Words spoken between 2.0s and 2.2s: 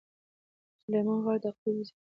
ده.